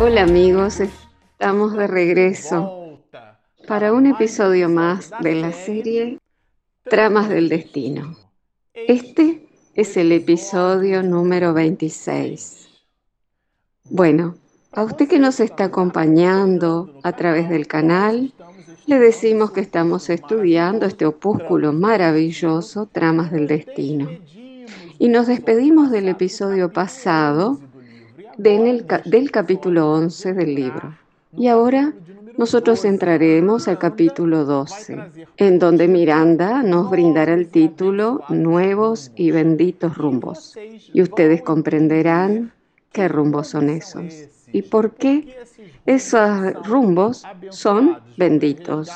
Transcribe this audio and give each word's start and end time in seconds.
Hola 0.00 0.22
amigos, 0.22 0.78
estamos 0.78 1.74
de 1.74 1.88
regreso 1.88 3.00
para 3.66 3.92
un 3.92 4.06
episodio 4.06 4.68
más 4.68 5.10
de 5.22 5.34
la 5.34 5.50
serie 5.50 6.20
Tramas 6.84 7.28
del 7.28 7.48
Destino. 7.48 8.16
Este 8.74 9.48
es 9.74 9.96
el 9.96 10.12
episodio 10.12 11.02
número 11.02 11.52
26. 11.52 12.68
Bueno, 13.90 14.36
a 14.70 14.84
usted 14.84 15.08
que 15.08 15.18
nos 15.18 15.40
está 15.40 15.64
acompañando 15.64 17.00
a 17.02 17.12
través 17.12 17.48
del 17.48 17.66
canal, 17.66 18.32
le 18.86 19.00
decimos 19.00 19.50
que 19.50 19.60
estamos 19.60 20.10
estudiando 20.10 20.86
este 20.86 21.06
opúsculo 21.06 21.72
maravilloso, 21.72 22.86
Tramas 22.86 23.32
del 23.32 23.48
Destino. 23.48 24.08
Y 25.00 25.08
nos 25.08 25.26
despedimos 25.26 25.90
del 25.90 26.08
episodio 26.08 26.72
pasado 26.72 27.58
del 28.38 29.30
capítulo 29.30 29.92
11 29.92 30.32
del 30.32 30.54
libro. 30.54 30.96
Y 31.36 31.48
ahora 31.48 31.92
nosotros 32.38 32.84
entraremos 32.84 33.68
al 33.68 33.78
capítulo 33.78 34.44
12, 34.44 34.96
en 35.36 35.58
donde 35.58 35.88
Miranda 35.88 36.62
nos 36.62 36.88
brindará 36.88 37.34
el 37.34 37.48
título 37.48 38.22
Nuevos 38.28 39.10
y 39.16 39.32
benditos 39.32 39.98
rumbos. 39.98 40.56
Y 40.92 41.02
ustedes 41.02 41.42
comprenderán 41.42 42.52
qué 42.92 43.08
rumbos 43.08 43.48
son 43.48 43.70
esos 43.70 44.37
y 44.52 44.62
por 44.62 44.94
qué 44.94 45.36
esos 45.86 46.52
rumbos 46.66 47.24
son 47.50 47.98
benditos. 48.16 48.90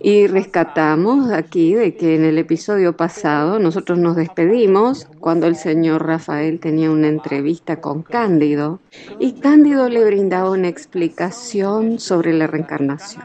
Y 0.00 0.26
rescatamos 0.26 1.30
aquí 1.30 1.74
de 1.74 1.94
que 1.96 2.16
en 2.16 2.24
el 2.24 2.38
episodio 2.38 2.96
pasado 2.96 3.58
nosotros 3.58 3.98
nos 3.98 4.16
despedimos 4.16 5.06
cuando 5.20 5.46
el 5.46 5.56
señor 5.56 6.06
Rafael 6.06 6.60
tenía 6.60 6.90
una 6.90 7.08
entrevista 7.08 7.80
con 7.80 8.02
Cándido 8.02 8.80
y 9.18 9.32
Cándido 9.34 9.88
le 9.88 10.04
brindaba 10.04 10.50
una 10.50 10.68
explicación 10.68 11.98
sobre 11.98 12.32
la 12.32 12.46
reencarnación. 12.46 13.24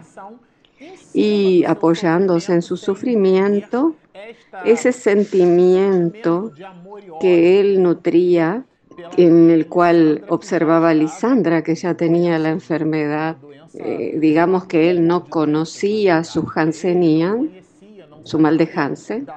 Y 1.14 1.66
apoyándose 1.66 2.53
en 2.53 2.61
su 2.61 2.77
sufrimiento, 2.77 3.95
ese 4.64 4.91
sentimiento 4.91 6.52
que 7.19 7.59
él 7.59 7.81
nutría 7.81 8.66
en 9.17 9.50
el 9.50 9.67
cual 9.67 10.23
observaba 10.30 10.89
a 10.89 10.94
Lisandra 10.94 11.64
que 11.64 11.75
ya 11.75 11.94
tenía 11.95 12.39
la 12.39 12.50
enfermedad. 12.50 13.38
Eh, 13.73 14.17
digamos 14.19 14.66
que 14.66 14.89
él 14.89 15.05
no 15.05 15.25
conocía 15.25 16.23
su 16.23 16.47
Hansenian, 16.53 17.52
su 18.23 18.39
mal 18.39 18.58
de 18.58 18.70
Hansen, 18.73 19.27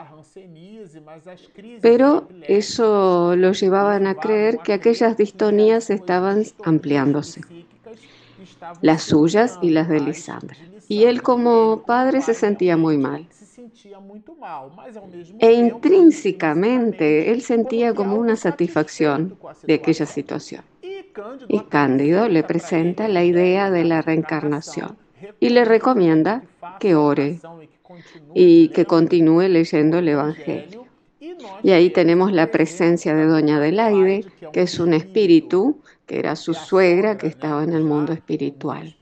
pero 1.80 2.28
eso 2.48 3.34
lo 3.36 3.52
llevaban 3.52 4.06
a 4.06 4.14
creer 4.14 4.58
que 4.58 4.72
aquellas 4.72 5.16
distonías 5.16 5.90
estaban 5.90 6.44
ampliándose, 6.64 7.42
las 8.80 9.02
suyas 9.02 9.58
y 9.62 9.70
las 9.70 9.88
de 9.88 10.00
Lisandra. 10.00 10.56
Y 10.88 11.04
él 11.04 11.22
como 11.22 11.82
padre 11.86 12.22
se 12.22 12.34
sentía 12.34 12.76
muy 12.76 12.98
mal. 12.98 13.26
E 15.38 15.52
intrínsecamente 15.52 17.30
él 17.32 17.42
sentía 17.42 17.94
como 17.94 18.16
una 18.16 18.36
satisfacción 18.36 19.38
de 19.62 19.74
aquella 19.74 20.06
situación. 20.06 20.62
Y 21.48 21.60
Cándido 21.60 22.28
le 22.28 22.42
presenta 22.42 23.08
la 23.08 23.24
idea 23.24 23.70
de 23.70 23.84
la 23.84 24.02
reencarnación. 24.02 24.96
Y 25.40 25.50
le 25.50 25.64
recomienda 25.64 26.42
que 26.80 26.94
ore 26.94 27.40
y 28.34 28.68
que 28.68 28.84
continúe 28.84 29.48
leyendo 29.48 29.98
el 29.98 30.08
Evangelio. 30.08 30.86
Y 31.62 31.70
ahí 31.70 31.90
tenemos 31.90 32.32
la 32.32 32.50
presencia 32.50 33.14
de 33.14 33.26
Doña 33.26 33.56
Adelaide, 33.56 34.24
que 34.52 34.62
es 34.62 34.78
un 34.78 34.92
espíritu, 34.94 35.80
que 36.06 36.18
era 36.18 36.36
su 36.36 36.54
suegra, 36.54 37.16
que 37.16 37.26
estaba 37.26 37.62
en 37.62 37.72
el 37.72 37.84
mundo 37.84 38.12
espiritual 38.12 38.96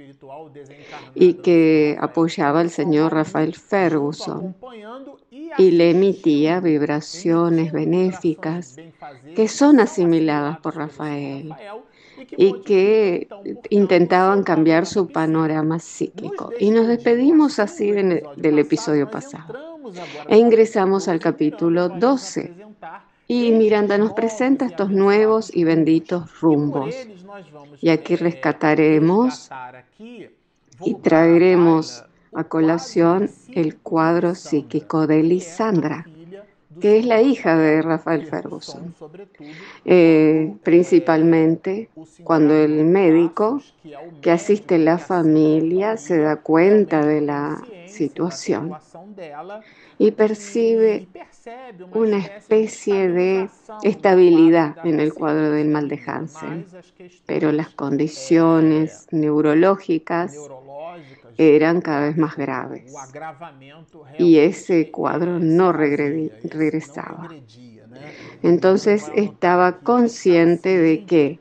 y 1.15 1.35
que 1.35 1.97
apoyaba 2.01 2.61
al 2.61 2.71
señor 2.71 3.13
Rafael 3.15 3.55
Ferguson 3.55 4.55
y 5.59 5.71
le 5.73 5.91
emitía 5.91 6.61
vibraciones 6.61 7.73
benéficas 7.73 8.77
que 9.35 9.49
son 9.49 9.81
asimiladas 9.81 10.59
por 10.61 10.77
Rafael 10.77 11.53
y 12.37 12.61
que 12.63 13.29
intentaban 13.71 14.43
cambiar 14.43 14.87
su 14.87 15.09
panorama 15.09 15.79
psíquico. 15.79 16.53
Y 16.59 16.71
nos 16.71 16.87
despedimos 16.87 17.59
así 17.59 17.91
del 17.91 18.59
episodio 18.59 19.11
pasado 19.11 19.81
e 20.29 20.37
ingresamos 20.39 21.09
al 21.09 21.19
capítulo 21.19 21.89
12. 21.89 22.70
Y 23.33 23.53
Miranda 23.53 23.97
nos 23.97 24.13
presenta 24.13 24.67
estos 24.67 24.91
nuevos 24.91 25.55
y 25.55 25.63
benditos 25.63 26.41
rumbos. 26.41 26.93
Y 27.81 27.91
aquí 27.91 28.17
rescataremos 28.17 29.49
y 30.85 30.95
traeremos 30.97 32.05
a 32.35 32.43
colación 32.43 33.31
el 33.53 33.77
cuadro 33.77 34.35
psíquico 34.35 35.07
de 35.07 35.23
Lisandra, 35.23 36.09
que 36.81 36.99
es 36.99 37.07
la 37.07 37.21
hija 37.21 37.57
de 37.57 37.83
Rafael 37.83 38.27
Ferguson. 38.27 38.95
Eh, 39.85 40.55
principalmente 40.63 41.91
cuando 42.23 42.55
el 42.55 42.85
médico 42.85 43.61
que 44.21 44.31
asiste 44.31 44.77
a 44.77 44.79
la 44.79 44.99
familia 44.99 45.97
se 45.97 46.19
da 46.19 46.37
cuenta 46.37 47.05
de 47.05 47.21
la 47.23 47.63
situación 47.87 48.73
y 49.99 50.13
percibe 50.13 51.09
una 51.93 52.19
especie 52.19 53.09
de 53.09 53.51
estabilidad 53.83 54.77
en 54.85 55.01
el 55.01 55.13
cuadro 55.13 55.51
del 55.51 55.69
mal 55.69 55.89
de 55.89 56.01
Hansen, 56.07 56.67
pero 57.27 57.53
las 57.53 57.69
condiciones 57.71 59.09
neurológicas 59.11 60.37
eran 61.39 61.81
cada 61.81 62.07
vez 62.07 62.17
más 62.17 62.37
graves 62.37 62.93
y 64.19 64.39
ese 64.39 64.91
cuadro 64.91 65.39
no 65.39 65.73
regresaba. 65.73 67.29
Entonces 68.43 69.11
estaba 69.15 69.79
consciente 69.79 70.79
de 70.79 71.05
que 71.05 71.39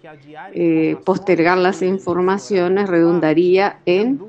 eh, 0.53 0.97
postergar 1.05 1.57
las 1.57 1.81
informaciones 1.81 2.89
redundaría 2.89 3.79
en 3.85 4.19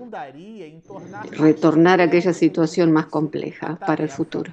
retornar 1.32 2.00
a 2.00 2.04
aquella 2.04 2.32
situación 2.32 2.93
más 2.93 3.06
compleja 3.06 3.76
para 3.76 4.04
el 4.04 4.10
futuro. 4.10 4.53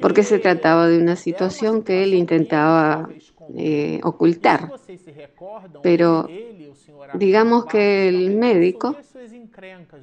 Porque 0.00 0.22
se 0.22 0.38
trataba 0.38 0.88
de 0.88 0.98
una 0.98 1.16
situación 1.16 1.82
que 1.82 2.02
él 2.02 2.14
intentaba 2.14 3.08
eh, 3.56 4.00
ocultar. 4.02 4.72
Pero 5.82 6.28
digamos 7.14 7.66
que 7.66 8.08
el 8.08 8.36
médico 8.36 8.96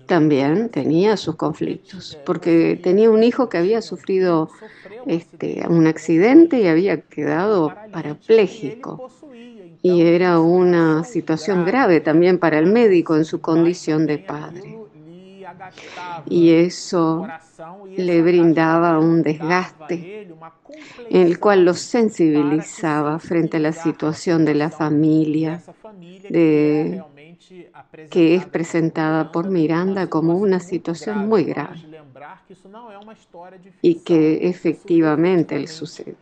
también 0.05 0.69
tenía 0.69 1.17
sus 1.17 1.35
conflictos, 1.35 2.17
porque 2.25 2.79
tenía 2.81 3.09
un 3.09 3.23
hijo 3.23 3.49
que 3.49 3.57
había 3.57 3.81
sufrido 3.81 4.49
este, 5.05 5.63
un 5.67 5.87
accidente 5.87 6.59
y 6.59 6.67
había 6.67 7.01
quedado 7.01 7.73
parapléjico. 7.91 9.09
Y 9.81 10.01
era 10.01 10.39
una 10.39 11.03
situación 11.03 11.63
grave 11.63 12.01
también 12.01 12.39
para 12.39 12.57
el 12.57 12.65
médico 12.65 13.15
en 13.15 13.25
su 13.25 13.39
condición 13.39 14.07
de 14.07 14.17
padre. 14.17 14.84
Y 16.27 16.51
eso 16.51 17.27
le 17.95 18.21
brindaba 18.21 18.99
un 18.99 19.23
desgaste 19.23 20.27
en 21.09 21.21
el 21.27 21.39
cual 21.39 21.65
lo 21.65 21.73
sensibilizaba 21.73 23.19
frente 23.19 23.57
a 23.57 23.59
la 23.59 23.71
situación 23.71 24.45
de 24.45 24.55
la 24.55 24.69
familia, 24.69 25.61
de, 26.29 27.03
que 28.09 28.35
es 28.35 28.45
presentada 28.45 29.31
por 29.31 29.49
Miranda 29.49 30.07
como 30.07 30.35
una 30.35 30.59
situación 30.59 31.27
muy 31.27 31.43
grave 31.43 31.81
y 33.81 33.95
que 33.95 34.47
efectivamente 34.47 35.59
le 35.59 35.67
sucede. 35.67 36.15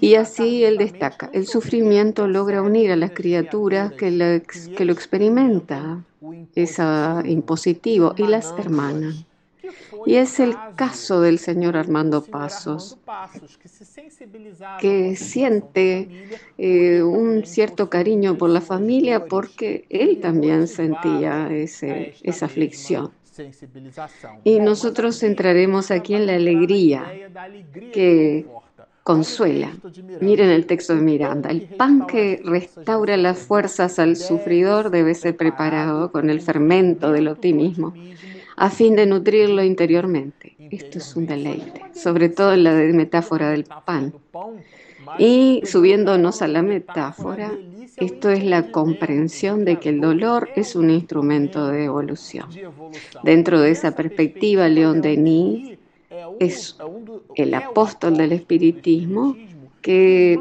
Y 0.00 0.14
así 0.14 0.64
él 0.64 0.78
destaca, 0.78 1.30
el 1.32 1.46
sufrimiento 1.46 2.26
logra 2.26 2.62
unir 2.62 2.92
a 2.92 2.96
las 2.96 3.10
criaturas 3.10 3.92
que 3.92 4.10
lo, 4.10 4.42
que 4.76 4.84
lo 4.84 4.92
experimentan, 4.92 6.04
es 6.54 6.78
impositivo, 7.24 8.14
y 8.16 8.24
las 8.24 8.54
hermanas. 8.58 9.24
Y 10.06 10.16
es 10.16 10.40
el 10.40 10.54
caso 10.76 11.20
del 11.20 11.38
señor 11.38 11.76
Armando 11.76 12.22
Pasos, 12.24 12.98
que 14.80 15.14
siente 15.16 16.08
eh, 16.58 17.02
un 17.02 17.44
cierto 17.46 17.88
cariño 17.88 18.36
por 18.36 18.50
la 18.50 18.60
familia 18.60 19.26
porque 19.26 19.86
él 19.88 20.20
también 20.20 20.66
sentía 20.66 21.48
ese, 21.52 22.14
esa 22.22 22.46
aflicción. 22.46 23.12
Y 24.44 24.60
nosotros 24.60 25.22
entraremos 25.22 25.90
aquí 25.90 26.14
en 26.14 26.26
la 26.26 26.34
alegría 26.34 27.04
que 27.92 28.46
consuela. 29.02 29.70
Miren 30.20 30.50
el 30.50 30.66
texto 30.66 30.94
de 30.94 31.02
Miranda. 31.02 31.50
El 31.50 31.62
pan 31.62 32.06
que 32.06 32.40
restaura 32.44 33.16
las 33.16 33.38
fuerzas 33.38 33.98
al 33.98 34.16
sufridor 34.16 34.90
debe 34.90 35.14
ser 35.14 35.36
preparado 35.36 36.12
con 36.12 36.30
el 36.30 36.40
fermento 36.40 37.12
del 37.12 37.28
optimismo 37.28 37.94
a 38.56 38.70
fin 38.70 38.94
de 38.94 39.06
nutrirlo 39.06 39.62
interiormente. 39.64 40.56
Esto 40.70 40.98
es 40.98 41.16
un 41.16 41.26
deleite, 41.26 41.82
sobre 41.94 42.28
todo 42.28 42.52
en 42.52 42.64
la 42.64 42.72
metáfora 42.72 43.50
del 43.50 43.64
pan. 43.64 44.14
Y 45.18 45.62
subiéndonos 45.64 46.42
a 46.42 46.48
la 46.48 46.62
metáfora, 46.62 47.52
esto 47.96 48.30
es 48.30 48.44
la 48.44 48.70
comprensión 48.70 49.64
de 49.64 49.78
que 49.78 49.88
el 49.88 50.00
dolor 50.00 50.48
es 50.54 50.76
un 50.76 50.90
instrumento 50.90 51.68
de 51.68 51.84
evolución. 51.84 52.48
Dentro 53.22 53.60
de 53.60 53.72
esa 53.72 53.94
perspectiva, 53.96 54.68
León 54.68 55.02
Denis 55.02 55.78
es 56.38 56.76
el 57.34 57.54
apóstol 57.54 58.16
del 58.16 58.32
espiritismo 58.32 59.36
que 59.80 60.38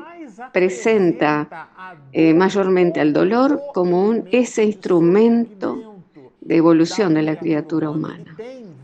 presenta 0.54 1.70
eh, 2.14 2.34
mayormente 2.34 3.00
al 3.00 3.14
dolor 3.14 3.62
como 3.74 4.06
un, 4.06 4.28
ese 4.32 4.64
instrumento 4.64 5.96
de 6.40 6.56
evolución 6.58 7.14
de 7.14 7.22
la 7.22 7.38
criatura 7.38 7.90
humana. 7.90 8.36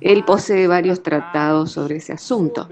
Él 0.01 0.23
posee 0.25 0.67
varios 0.67 1.01
tratados 1.01 1.71
sobre 1.71 1.97
ese 1.97 2.13
asunto. 2.13 2.67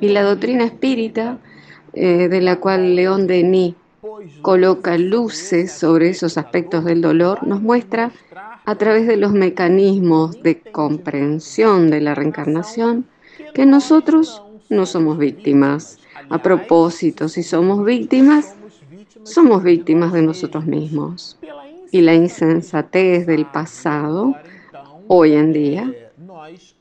Y 0.00 0.08
la 0.08 0.22
doctrina 0.22 0.64
espírita, 0.64 1.38
eh, 1.92 2.28
de 2.28 2.40
la 2.40 2.56
cual 2.56 2.96
León 2.96 3.26
Denis 3.26 3.74
coloca 4.42 4.96
luces 4.96 5.72
sobre 5.72 6.10
esos 6.10 6.38
aspectos 6.38 6.84
del 6.84 7.00
dolor, 7.00 7.46
nos 7.46 7.60
muestra 7.60 8.10
a 8.68 8.74
través 8.74 9.06
de 9.06 9.16
los 9.16 9.32
mecanismos 9.32 10.42
de 10.42 10.60
comprensión 10.60 11.90
de 11.90 12.02
la 12.02 12.14
reencarnación 12.14 13.06
que 13.54 13.64
nosotros 13.64 14.42
no 14.68 14.84
somos 14.84 15.16
víctimas. 15.16 15.98
A 16.28 16.42
propósito, 16.42 17.30
si 17.30 17.42
somos 17.42 17.82
víctimas, 17.82 18.56
somos 19.22 19.62
víctimas 19.62 20.12
de 20.12 20.20
nosotros 20.20 20.66
mismos. 20.66 21.38
Y 21.92 22.02
la 22.02 22.12
insensatez 22.14 23.26
del 23.26 23.46
pasado, 23.46 24.34
hoy 25.06 25.32
en 25.32 25.54
día, 25.54 25.90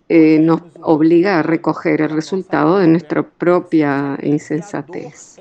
eh, 0.09 0.39
nos 0.39 0.63
obliga 0.81 1.39
a 1.39 1.43
recoger 1.43 2.01
el 2.01 2.09
resultado 2.09 2.79
de 2.79 2.87
nuestra 2.87 3.23
propia 3.23 4.17
insensatez. 4.21 5.37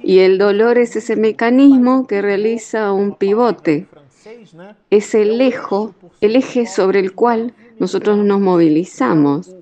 Y 0.00 0.20
el 0.20 0.38
dolor 0.38 0.78
es 0.78 0.94
ese 0.94 1.16
mecanismo 1.16 2.06
que 2.06 2.22
realiza 2.22 2.92
un 2.92 3.16
pivote, 3.16 3.88
es 4.90 5.14
el, 5.14 5.40
el 6.20 6.36
eje 6.36 6.66
sobre 6.66 7.00
el 7.00 7.14
cual 7.14 7.54
nosotros 7.78 8.18
nos 8.18 8.40
movilizamos. 8.40 9.54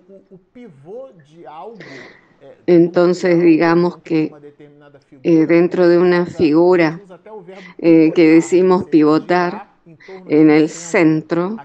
Entonces, 2.66 3.40
digamos 3.40 3.98
que 3.98 4.32
eh, 5.22 5.46
dentro 5.46 5.88
de 5.88 5.98
una 5.98 6.26
figura 6.26 7.00
eh, 7.78 8.12
que 8.14 8.28
decimos 8.28 8.84
pivotar, 8.84 9.66
en 10.28 10.50
el 10.50 10.68
centro 10.68 11.56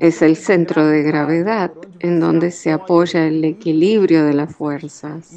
es 0.00 0.22
el 0.22 0.36
centro 0.36 0.86
de 0.86 1.02
gravedad 1.02 1.72
en 2.00 2.20
donde 2.20 2.50
se 2.50 2.70
apoya 2.70 3.26
el 3.26 3.44
equilibrio 3.44 4.24
de 4.24 4.34
las 4.34 4.54
fuerzas. 4.54 5.32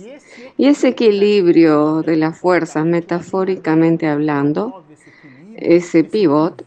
Y 0.58 0.68
ese 0.68 0.90
equilibrio 0.90 2.02
de 2.02 2.18
las 2.18 2.38
fuerzas, 2.38 2.86
metafóricamente 2.86 4.08
hablando, 4.08 4.84
ese 5.57 6.04
pivot 6.04 6.63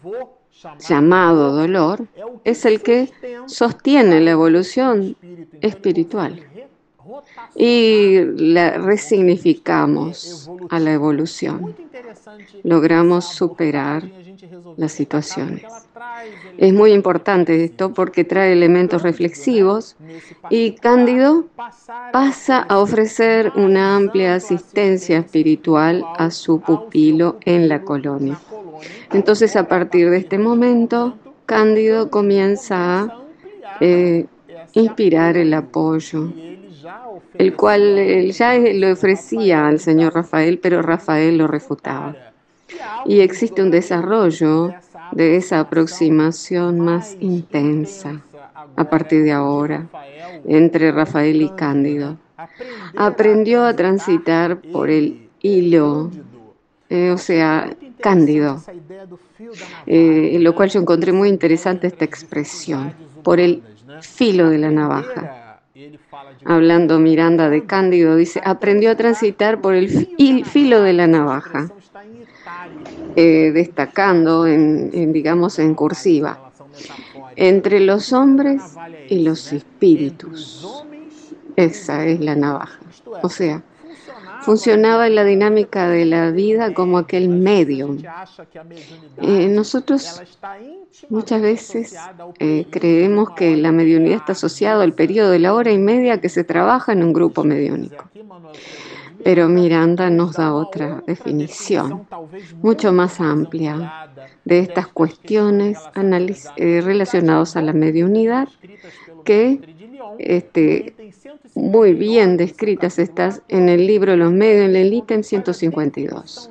llamado 0.89 1.53
dolor, 1.57 2.07
es 2.45 2.65
el 2.65 2.83
que 2.83 3.11
sostiene 3.47 4.21
la 4.21 4.33
evolución 4.33 5.17
espiritual 5.61 6.47
y 7.55 8.21
la 8.37 8.79
resignificamos 8.79 10.51
a 10.69 10.79
la 10.79 10.93
evolución. 10.93 11.75
Logramos 12.63 13.27
superar 13.27 14.09
las 14.77 14.93
situaciones. 14.93 15.63
Es 16.59 16.73
muy 16.73 16.93
importante 16.93 17.65
esto 17.65 17.93
porque 17.93 18.25
trae 18.25 18.53
elementos 18.53 19.03
reflexivos 19.03 19.97
y 20.49 20.73
Cándido 20.73 21.47
pasa 22.13 22.61
a 22.61 22.79
ofrecer 22.79 23.53
una 23.57 23.97
amplia 23.97 24.35
asistencia 24.35 25.19
espiritual 25.19 26.05
a 26.17 26.31
su 26.31 26.61
pupilo 26.61 27.39
en 27.45 27.69
la 27.69 27.83
colonia. 27.83 28.39
Entonces, 29.13 29.57
a 29.57 29.69
partir 29.69 30.11
de 30.11 30.19
este 30.19 30.39
momento, 30.39 31.17
Cándido 31.47 32.11
comienza 32.11 33.03
a 33.03 33.23
eh, 33.81 34.27
inspirar 34.75 35.37
el 35.37 35.53
apoyo 35.55 36.33
el 37.35 37.55
cual 37.55 37.99
él 37.99 38.33
ya 38.33 38.59
lo 38.59 38.93
ofrecía 38.93 39.67
al 39.67 39.81
señor 39.81 40.15
Rafael, 40.15 40.59
pero 40.59 40.83
Rafael 40.83 41.39
lo 41.39 41.47
refutaba. 41.47 42.17
Y 43.07 43.21
existe 43.21 43.63
un 43.63 43.71
desarrollo 43.71 44.75
de 45.13 45.37
esa 45.37 45.61
aproximación 45.61 46.81
más 46.81 47.17
intensa 47.21 48.21
a 48.77 48.85
partir 48.89 49.25
de 49.25 49.33
ahora 49.33 49.87
entre 50.47 50.93
Rafael 50.93 51.43
y 51.43 51.51
Cándido. 51.51 52.19
Aprendió 52.97 53.65
a 53.65 53.75
transitar 53.75 54.61
por 54.61 54.91
el 54.91 55.29
hilo, 55.41 56.11
eh, 56.89 57.11
o 57.11 57.19
sea, 57.19 57.71
Cándido, 58.01 58.63
eh, 59.87 60.39
lo 60.41 60.55
cual 60.55 60.71
yo 60.71 60.81
encontré 60.81 61.13
muy 61.13 61.29
interesante 61.29 61.87
esta 61.87 62.05
expresión, 62.05 62.95
por 63.23 63.41
el 63.41 63.63
filo 64.01 64.49
de 64.49 64.59
la 64.59 64.71
navaja. 64.71 65.61
Hablando 66.45 66.99
Miranda 66.99 67.51
de 67.51 67.65
Cándido, 67.65 68.17
dice, 68.17 68.41
aprendió 68.45 68.91
a 68.91 68.95
transitar 68.95 69.61
por 69.61 69.75
el 69.75 69.89
filo 70.47 70.81
de 70.81 70.93
la 70.95 71.07
navaja, 71.07 71.71
eh, 73.23 73.53
destacando, 73.53 74.47
en, 74.47 75.13
digamos, 75.13 75.59
en 75.59 75.75
cursiva, 75.75 76.53
entre 77.37 77.81
los 77.81 78.15
hombres 78.15 78.63
y 79.11 79.19
los 79.19 79.53
espíritus. 79.53 80.67
Esa 81.55 82.07
es 82.07 82.19
la 82.21 82.35
navaja. 82.35 82.81
O 83.23 83.29
sea, 83.29 83.63
funcionaba 84.41 85.07
en 85.07 85.17
la 85.17 85.25
dinámica 85.25 85.87
de 85.91 86.07
la 86.07 86.31
vida 86.31 86.73
como 86.73 86.97
aquel 86.97 87.29
medio. 87.29 87.95
Eh, 89.21 89.49
nosotros 89.49 90.23
muchas 91.11 91.43
veces 91.43 91.95
eh, 92.39 92.65
creemos 92.71 93.33
que 93.37 93.55
la 93.59 93.71
mediunidad 93.71 94.17
está 94.17 94.33
asociada 94.33 94.83
al 94.83 94.95
periodo 94.95 95.31
de 95.31 95.41
la 95.41 95.53
hora 95.53 95.73
y 95.73 95.79
media 95.79 96.23
que 96.23 96.31
se 96.31 96.43
trabaja 96.43 96.93
en 96.93 97.03
un 97.03 97.13
grupo 97.13 97.45
mediúnico. 97.45 98.09
Pero 99.25 99.49
Miranda 99.49 100.11
nos 100.11 100.37
da 100.37 100.55
otra 100.55 101.03
definición, 101.07 102.07
mucho 102.63 102.93
más 102.93 103.21
amplia, 103.21 104.09
de 104.45 104.61
estas 104.61 104.89
cuestiones 104.89 105.79
eh, 106.57 106.81
relacionadas 106.83 107.57
a 107.57 107.63
la 107.63 107.73
mediunidad 107.73 108.49
que 109.25 109.61
este, 110.19 110.95
muy 111.55 111.95
bien 111.95 112.37
descritas 112.37 112.99
estas 112.99 113.43
en 113.49 113.69
el 113.69 113.87
libro 113.87 114.17
Los 114.17 114.33
medios 114.33 114.69
en 114.69 114.77
el 114.77 114.93
ítem 114.93 115.23
152, 115.23 116.51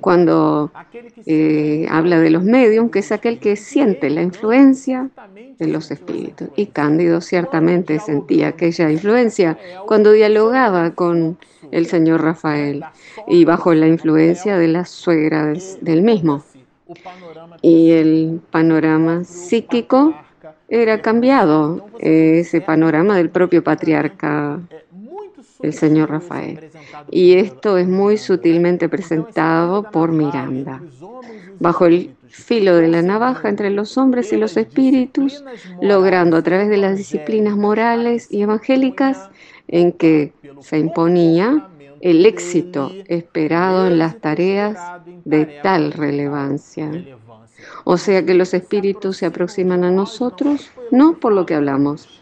cuando 0.00 0.72
eh, 1.26 1.86
habla 1.90 2.18
de 2.18 2.30
los 2.30 2.42
medios, 2.42 2.90
que 2.90 3.00
es 3.00 3.12
aquel 3.12 3.38
que 3.38 3.56
siente 3.56 4.10
la 4.10 4.22
influencia 4.22 5.08
de 5.58 5.66
los 5.68 5.90
espíritus. 5.90 6.48
Y 6.56 6.66
Cándido 6.66 7.20
ciertamente 7.20 7.98
sentía 8.00 8.48
aquella 8.48 8.90
influencia 8.90 9.58
cuando 9.86 10.12
dialogaba 10.12 10.90
con 10.92 11.38
el 11.70 11.86
señor 11.86 12.22
Rafael 12.22 12.84
y 13.28 13.44
bajo 13.44 13.74
la 13.74 13.86
influencia 13.86 14.58
de 14.58 14.68
la 14.68 14.84
suegra 14.84 15.52
del 15.80 16.02
mismo. 16.02 16.42
Y 17.62 17.92
el 17.92 18.40
panorama 18.50 19.24
psíquico 19.24 20.14
era 20.68 21.02
cambiado 21.02 21.88
ese 21.98 22.60
panorama 22.60 23.16
del 23.16 23.30
propio 23.30 23.62
patriarca, 23.62 24.60
el 25.62 25.72
señor 25.72 26.10
Rafael. 26.10 26.70
Y 27.10 27.34
esto 27.34 27.78
es 27.78 27.88
muy 27.88 28.16
sutilmente 28.16 28.88
presentado 28.88 29.90
por 29.90 30.12
Miranda. 30.12 30.82
Bajo 31.58 31.86
el 31.86 32.14
filo 32.28 32.76
de 32.76 32.88
la 32.88 33.02
navaja 33.02 33.48
entre 33.48 33.70
los 33.70 33.98
hombres 33.98 34.32
y 34.32 34.36
los 34.36 34.56
espíritus, 34.56 35.44
logrando 35.80 36.36
a 36.36 36.42
través 36.42 36.68
de 36.68 36.76
las 36.76 36.96
disciplinas 36.96 37.56
morales 37.56 38.28
y 38.30 38.42
evangélicas 38.42 39.30
en 39.68 39.92
que 39.92 40.32
se 40.60 40.78
imponía 40.78 41.68
el 42.00 42.24
éxito 42.24 42.92
esperado 43.06 43.86
en 43.86 43.98
las 43.98 44.18
tareas 44.20 44.78
de 45.24 45.44
tal 45.62 45.92
relevancia. 45.92 46.90
O 47.84 47.98
sea 47.98 48.24
que 48.24 48.34
los 48.34 48.54
espíritus 48.54 49.18
se 49.18 49.26
aproximan 49.26 49.84
a 49.84 49.90
nosotros 49.90 50.70
no 50.90 51.18
por 51.18 51.32
lo 51.32 51.46
que 51.46 51.54
hablamos, 51.54 52.19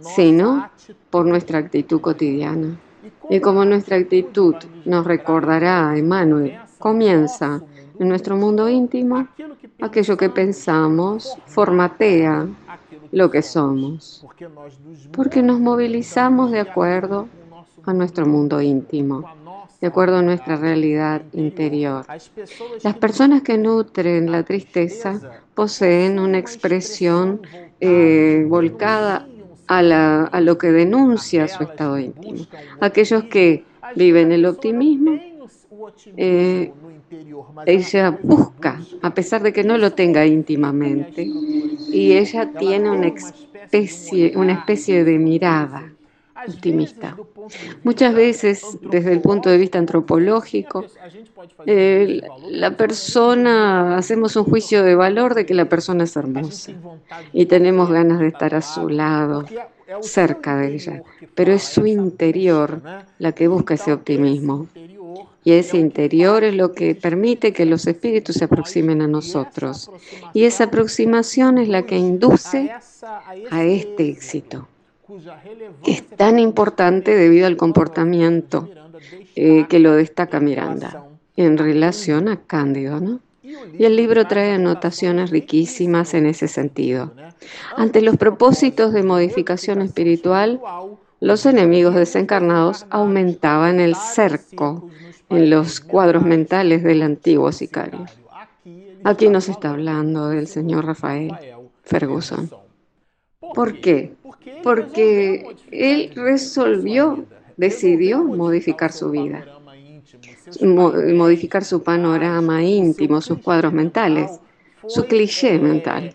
sino 0.00 0.70
por 1.10 1.26
nuestra 1.26 1.58
actitud 1.58 2.00
cotidiana. 2.00 2.78
Y 3.30 3.40
como 3.40 3.64
nuestra 3.64 3.96
actitud 3.96 4.54
nos 4.84 5.06
recordará 5.06 5.96
Emmanuel, 5.96 6.58
comienza 6.78 7.62
en 7.98 8.08
nuestro 8.08 8.36
mundo 8.36 8.68
íntimo, 8.68 9.28
aquello 9.80 10.16
que 10.16 10.30
pensamos 10.30 11.36
formatea 11.46 12.46
lo 13.10 13.30
que 13.30 13.42
somos, 13.42 14.24
porque 15.12 15.42
nos 15.42 15.60
movilizamos 15.60 16.50
de 16.50 16.60
acuerdo 16.60 17.28
a 17.84 17.92
nuestro 17.92 18.26
mundo 18.26 18.60
íntimo 18.60 19.24
de 19.82 19.88
acuerdo 19.88 20.18
a 20.18 20.22
nuestra 20.22 20.54
realidad 20.54 21.22
interior. 21.32 22.06
Las 22.84 22.94
personas 22.94 23.42
que 23.42 23.58
nutren 23.58 24.30
la 24.30 24.44
tristeza 24.44 25.20
poseen 25.56 26.20
una 26.20 26.38
expresión 26.38 27.42
eh, 27.80 28.46
volcada 28.48 29.26
a, 29.78 30.40
lo 30.40 30.58
que 30.58 30.72
denuncia 30.72 31.48
su 31.48 31.62
estado 31.62 31.98
íntimo. 31.98 32.46
Aquellos 32.80 33.24
que 33.24 33.64
vive 33.96 34.22
en 34.22 34.32
el 34.32 34.46
optimismo, 34.46 35.18
eh, 36.16 36.72
ella 37.66 38.18
busca, 38.22 38.80
a 39.02 39.14
pesar 39.14 39.42
de 39.42 39.52
que 39.52 39.64
no 39.64 39.76
lo 39.78 39.92
tenga 39.92 40.26
íntimamente, 40.26 41.22
y 41.22 42.12
ella 42.12 42.50
tiene 42.58 42.90
una 42.90 43.08
especie, 43.08 44.32
una 44.36 44.52
especie 44.52 45.04
de 45.04 45.18
mirada 45.18 45.92
optimista. 46.48 47.16
Muchas 47.82 48.14
veces, 48.14 48.62
desde 48.82 49.12
el 49.12 49.20
punto 49.20 49.50
de 49.50 49.58
vista 49.58 49.78
antropológico, 49.78 50.84
la 51.66 52.76
persona, 52.76 53.96
hacemos 53.96 54.36
un 54.36 54.44
juicio 54.44 54.82
de 54.82 54.94
valor 54.94 55.34
de 55.34 55.46
que 55.46 55.54
la 55.54 55.66
persona 55.68 56.04
es 56.04 56.16
hermosa 56.16 56.72
y 57.32 57.46
tenemos 57.46 57.90
ganas 57.90 58.20
de 58.20 58.28
estar 58.28 58.54
a 58.54 58.62
su 58.62 58.88
lado, 58.88 59.44
cerca 60.00 60.56
de 60.56 60.74
ella, 60.74 61.02
pero 61.34 61.52
es 61.52 61.64
su 61.64 61.86
interior 61.86 62.82
la 63.18 63.32
que 63.32 63.48
busca 63.48 63.74
ese 63.74 63.92
optimismo. 63.92 64.68
Y 65.44 65.52
ese 65.54 65.76
interior 65.76 66.44
es 66.44 66.54
lo 66.54 66.72
que 66.72 66.94
permite 66.94 67.52
que 67.52 67.66
los 67.66 67.88
espíritus 67.88 68.36
se 68.36 68.44
aproximen 68.44 69.02
a 69.02 69.08
nosotros. 69.08 69.90
Y 70.34 70.44
esa 70.44 70.64
aproximación 70.64 71.58
es 71.58 71.68
la 71.68 71.82
que 71.82 71.98
induce 71.98 72.70
a 73.50 73.64
este 73.64 74.08
éxito, 74.08 74.68
es 75.86 76.06
tan 76.08 76.38
importante 76.38 77.14
debido 77.14 77.46
al 77.46 77.56
comportamiento 77.56 78.68
eh, 79.34 79.66
que 79.68 79.78
lo 79.78 79.94
destaca 79.94 80.40
Miranda 80.40 81.06
en 81.36 81.58
relación 81.58 82.28
a 82.28 82.36
Cándido, 82.36 83.00
¿no? 83.00 83.20
Y 83.78 83.84
el 83.84 83.96
libro 83.96 84.26
trae 84.26 84.52
anotaciones 84.52 85.30
riquísimas 85.30 86.14
en 86.14 86.26
ese 86.26 86.48
sentido. 86.48 87.12
Ante 87.76 88.00
los 88.00 88.16
propósitos 88.16 88.92
de 88.92 89.02
modificación 89.02 89.82
espiritual, 89.82 90.60
los 91.20 91.46
enemigos 91.46 91.94
desencarnados 91.94 92.86
aumentaban 92.90 93.80
el 93.80 93.94
cerco 93.94 94.90
en 95.28 95.50
los 95.50 95.80
cuadros 95.80 96.24
mentales 96.24 96.82
del 96.82 97.02
antiguo 97.02 97.52
sicario. 97.52 98.06
Aquí 99.04 99.28
nos 99.28 99.48
está 99.48 99.70
hablando 99.70 100.28
del 100.28 100.46
señor 100.46 100.86
Rafael 100.86 101.32
Ferguson. 101.82 102.50
¿Por 103.54 103.80
qué? 103.80 104.12
Porque 104.62 105.56
él 105.70 106.12
resolvió, 106.14 107.24
decidió 107.56 108.22
modificar 108.24 108.92
su 108.92 109.10
vida 109.10 109.44
modificar 110.60 111.64
su 111.64 111.82
panorama 111.82 112.62
íntimo, 112.62 113.20
sus 113.20 113.38
cuadros 113.38 113.72
mentales, 113.72 114.40
su 114.86 115.04
cliché 115.06 115.58
mental. 115.58 116.14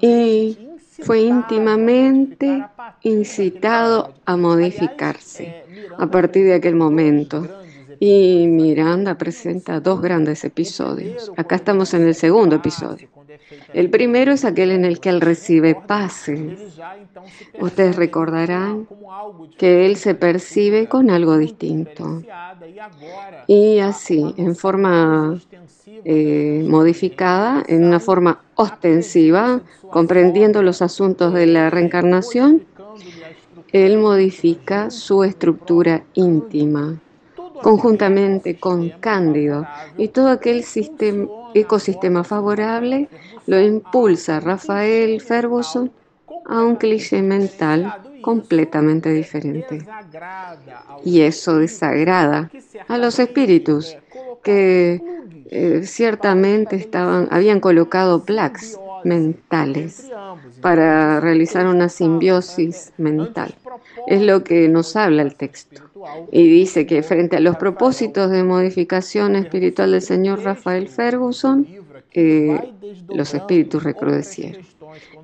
Y 0.00 0.58
fue 1.02 1.20
íntimamente 1.20 2.64
incitado 3.02 4.14
a 4.24 4.36
modificarse 4.36 5.64
a 5.98 6.06
partir 6.06 6.46
de 6.46 6.54
aquel 6.54 6.76
momento. 6.76 7.46
Y 7.98 8.46
Miranda 8.46 9.16
presenta 9.16 9.80
dos 9.80 10.02
grandes 10.02 10.44
episodios. 10.44 11.32
Acá 11.36 11.56
estamos 11.56 11.94
en 11.94 12.06
el 12.06 12.14
segundo 12.14 12.56
episodio. 12.56 13.08
El 13.76 13.90
primero 13.90 14.32
es 14.32 14.46
aquel 14.46 14.70
en 14.70 14.86
el 14.86 15.00
que 15.00 15.10
él 15.10 15.20
recibe 15.20 15.74
pases. 15.74 16.80
Ustedes 17.60 17.94
recordarán 17.96 18.88
que 19.58 19.84
él 19.84 19.96
se 19.96 20.14
percibe 20.14 20.86
con 20.86 21.10
algo 21.10 21.36
distinto. 21.36 22.22
Y 23.46 23.80
así, 23.80 24.34
en 24.38 24.56
forma 24.56 25.38
eh, 26.06 26.64
modificada, 26.66 27.64
en 27.68 27.84
una 27.84 28.00
forma 28.00 28.40
ostensiva, 28.54 29.60
comprendiendo 29.90 30.62
los 30.62 30.80
asuntos 30.80 31.34
de 31.34 31.44
la 31.44 31.68
reencarnación, 31.68 32.64
él 33.72 33.98
modifica 33.98 34.90
su 34.90 35.22
estructura 35.22 36.02
íntima 36.14 36.98
conjuntamente 37.62 38.58
con 38.58 38.88
Cándido 39.00 39.66
y 39.96 40.08
todo 40.08 40.28
aquel 40.28 40.62
sistema, 40.62 41.26
ecosistema 41.60 42.24
favorable 42.24 43.08
lo 43.46 43.60
impulsa 43.60 44.40
Rafael 44.40 45.20
Ferguson 45.20 45.92
a 46.46 46.62
un 46.62 46.76
cliché 46.76 47.22
mental 47.22 47.94
completamente 48.20 49.12
diferente. 49.12 49.86
Y 51.04 51.20
eso 51.20 51.58
desagrada 51.58 52.50
a 52.88 52.98
los 52.98 53.18
espíritus 53.18 53.96
que 54.42 55.00
eh, 55.50 55.82
ciertamente 55.84 56.76
estaban, 56.76 57.28
habían 57.30 57.60
colocado 57.60 58.24
plaques 58.24 58.78
mentales 59.04 60.10
para 60.60 61.20
realizar 61.20 61.66
una 61.66 61.88
simbiosis 61.88 62.92
mental. 62.96 63.54
Es 64.06 64.22
lo 64.22 64.42
que 64.42 64.68
nos 64.68 64.96
habla 64.96 65.22
el 65.22 65.36
texto. 65.36 65.85
Y 66.32 66.48
dice 66.48 66.86
que 66.86 67.02
frente 67.02 67.36
a 67.36 67.40
los 67.40 67.56
propósitos 67.56 68.30
de 68.30 68.42
modificación 68.42 69.36
espiritual 69.36 69.92
del 69.92 70.02
señor 70.02 70.42
Rafael 70.42 70.88
Ferguson, 70.88 71.66
eh, 72.12 72.72
los 73.08 73.34
espíritus 73.34 73.82
recrudecieron. 73.82 74.62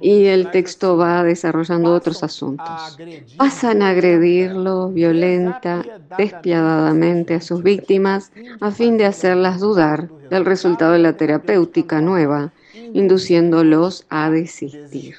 Y 0.01 0.27
el 0.27 0.51
texto 0.51 0.97
va 0.97 1.23
desarrollando 1.23 1.93
otros 1.93 2.23
asuntos. 2.23 2.99
Pasan 3.37 3.83
a 3.83 3.91
agredirlo 3.91 4.89
violenta, 4.91 5.85
despiadadamente 6.19 7.35
a 7.35 7.41
sus 7.41 7.63
víctimas 7.63 8.33
a 8.61 8.71
fin 8.71 8.99
de 8.99 9.07
hacerlas 9.07 9.61
dudar 9.61 10.11
del 10.29 10.45
resultado 10.45 10.93
de 10.93 10.99
la 10.99 11.17
terapéutica 11.17 12.01
nueva, 12.01 12.53
induciéndolos 12.93 14.05
a 14.11 14.29
desistir. 14.31 15.15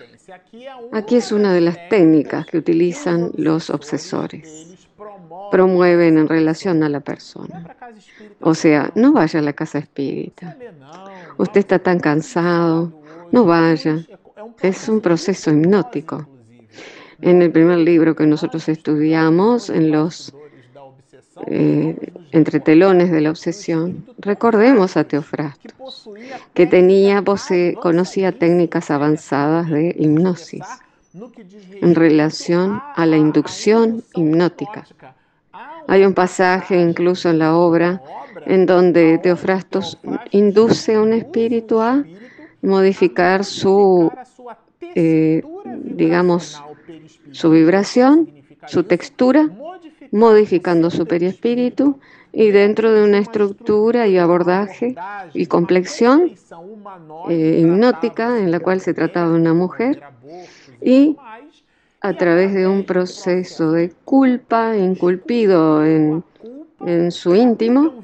Aquí 0.92 1.16
es 1.16 1.32
una 1.32 1.54
de 1.54 1.62
las 1.62 1.90
técnicas 1.90 2.46
que 2.46 2.58
utilizan 2.58 3.32
los 3.36 3.70
obsesores 3.70 4.73
promueven 5.54 6.18
en 6.18 6.28
relación 6.28 6.82
a 6.82 6.90
la 6.90 7.00
persona. 7.00 7.76
O 8.42 8.56
sea, 8.56 8.92
no 8.96 9.14
vaya 9.14 9.40
a 9.40 9.44
la 9.44 9.54
casa 9.54 9.78
espírita. 9.78 10.58
Usted 11.38 11.60
está 11.60 11.78
tan 11.78 12.00
cansado, 12.00 12.92
no 13.32 13.46
vaya. 13.46 14.04
Es 14.64 14.90
un 14.90 15.00
proceso 15.00 15.52
hipnótico. 15.52 16.28
En 17.22 17.44
el 17.44 17.52
primer 17.52 17.78
libro 17.78 18.16
que 18.16 18.26
nosotros 18.26 18.68
estudiamos, 18.68 19.70
en 19.70 19.92
los 19.92 20.34
eh, 21.46 21.98
entre 22.32 22.60
telones 22.60 23.12
de 23.12 23.22
la 23.22 23.30
obsesión, 23.30 24.08
recordemos 24.18 24.98
a 24.98 25.04
Teofrastos, 25.04 26.10
que 26.56 26.66
tenía, 26.66 27.24
conocía 27.80 28.32
técnicas 28.32 28.90
avanzadas 28.90 29.70
de 29.70 29.96
hipnosis 30.00 30.66
en 31.80 31.94
relación 31.94 32.82
a 32.96 33.06
la 33.06 33.18
inducción 33.18 34.04
hipnótica. 34.16 34.88
Hay 35.88 36.06
un 36.06 36.14
pasaje 36.14 36.80
incluso 36.80 37.30
en 37.30 37.40
la 37.40 37.56
obra 37.56 38.02
en 38.46 38.66
donde 38.66 39.18
Teofrastos 39.18 39.98
induce 40.32 40.96
a 40.96 41.02
un 41.02 41.14
espíritu 41.14 41.80
a 41.80 42.04
modificar 42.62 43.44
su, 43.44 44.12
eh, 44.96 45.44
digamos, 45.84 46.62
su 47.32 47.50
vibración, 47.50 48.30
su 48.68 48.84
textura, 48.84 49.50
modificando 50.12 50.90
su 50.90 51.06
periespíritu 51.06 52.00
y 52.32 52.52
dentro 52.52 52.92
de 52.92 53.04
una 53.04 53.20
estructura 53.20 54.08
y 54.08 54.18
abordaje 54.18 54.96
y 55.34 55.46
complexión 55.46 56.32
eh, 57.30 57.60
hipnótica 57.62 58.40
en 58.40 58.52
la 58.52 58.60
cual 58.60 58.82
se 58.82 58.94
trataba 58.94 59.30
de 59.30 59.36
una 59.36 59.54
mujer 59.54 60.02
y 60.82 61.16
a 62.04 62.14
través 62.14 62.54
de 62.54 62.68
un 62.68 62.84
proceso 62.84 63.72
de 63.72 63.94
culpa 64.04 64.76
inculpido 64.76 65.86
en, 65.86 66.22
en 66.86 67.12
su 67.12 67.34
íntimo, 67.34 68.04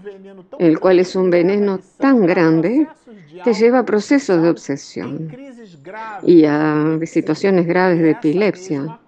el 0.58 0.80
cual 0.80 1.00
es 1.00 1.18
un 1.18 1.30
veneno 1.30 1.82
tan 1.98 2.26
grande 2.26 2.88
que 3.44 3.54
lleva 3.54 3.80
a 3.80 3.86
procesos 3.86 4.42
de 4.42 4.50
obsesión 4.50 5.36
y 6.24 6.46
a 6.46 6.98
situaciones 7.04 7.68
graves 7.68 8.00
de 8.00 8.12
epilepsia. 8.12 9.00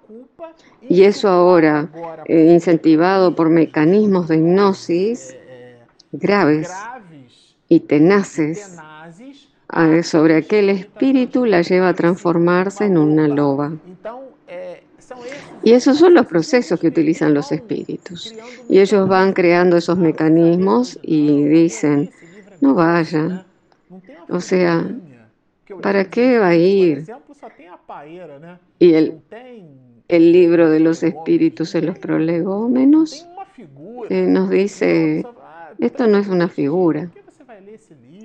Y 0.89 1.03
eso 1.03 1.29
ahora, 1.29 1.87
eh, 2.25 2.51
incentivado 2.51 3.33
por 3.33 3.49
mecanismos 3.49 4.27
de 4.27 4.37
hipnosis 4.37 5.37
graves 6.11 6.69
y 7.69 7.79
tenaces, 7.79 8.77
sobre 10.03 10.35
aquel 10.35 10.69
espíritu 10.69 11.45
la 11.45 11.61
lleva 11.61 11.89
a 11.89 11.93
transformarse 11.93 12.83
en 12.83 12.97
una 12.97 13.29
loba. 13.29 13.71
Y 15.63 15.73
esos 15.73 15.97
son 15.97 16.13
los 16.13 16.25
procesos 16.25 16.79
que 16.79 16.87
utilizan 16.87 17.33
los 17.33 17.51
espíritus. 17.51 18.33
Y 18.69 18.79
ellos 18.79 19.07
van 19.07 19.33
creando 19.33 19.77
esos 19.77 19.97
mecanismos 19.97 20.97
y 21.01 21.43
dicen, 21.45 22.11
no 22.61 22.73
vaya. 22.73 23.45
O 24.29 24.39
sea, 24.39 24.89
¿para 25.81 26.05
qué 26.05 26.39
va 26.39 26.49
a 26.49 26.55
ir? 26.55 27.05
Y 28.79 28.93
el, 28.93 29.21
el 30.07 30.31
libro 30.31 30.69
de 30.69 30.79
los 30.79 31.03
espíritus 31.03 31.75
en 31.75 31.87
los 31.87 31.99
prolegómenos 31.99 33.27
eh, 34.09 34.25
nos 34.27 34.49
dice, 34.49 35.25
esto 35.79 36.07
no 36.07 36.17
es 36.17 36.27
una 36.27 36.47
figura. 36.47 37.09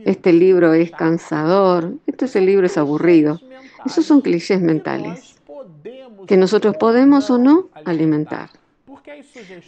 Este 0.04 0.32
libro 0.32 0.72
es 0.72 0.92
cansador, 0.92 1.94
este 2.06 2.40
libro 2.40 2.66
es 2.66 2.78
aburrido. 2.78 3.40
Esos 3.84 4.06
son 4.06 4.20
clichés 4.20 4.60
mentales 4.60 5.35
que 6.26 6.36
nosotros 6.36 6.76
podemos 6.76 7.30
o 7.30 7.38
no 7.38 7.68
alimentar. 7.84 8.50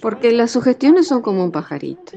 Porque 0.00 0.32
las 0.32 0.50
sugestiones 0.50 1.06
son 1.06 1.22
como 1.22 1.44
un 1.44 1.50
pajarito 1.50 2.12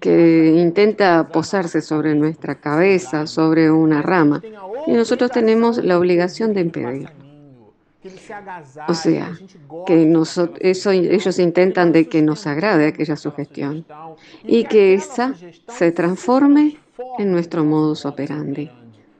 que 0.00 0.54
intenta 0.56 1.28
posarse 1.28 1.80
sobre 1.80 2.14
nuestra 2.14 2.60
cabeza, 2.60 3.26
sobre 3.26 3.70
una 3.70 4.02
rama, 4.02 4.42
y 4.86 4.92
nosotros 4.92 5.30
tenemos 5.30 5.82
la 5.84 5.98
obligación 5.98 6.54
de 6.54 6.60
impedirlo. 6.60 7.10
O 8.86 8.94
sea, 8.94 9.36
que 9.86 10.12
eso, 10.60 10.90
ellos 10.92 11.38
intentan 11.38 11.92
de 11.92 12.08
que 12.08 12.22
nos 12.22 12.46
agrade 12.46 12.86
aquella 12.86 13.16
sugestión 13.16 13.84
y 14.44 14.64
que 14.64 14.94
esa 14.94 15.34
se 15.68 15.92
transforme 15.92 16.78
en 17.18 17.32
nuestro 17.32 17.64
modus 17.64 18.06
operandi. 18.06 18.70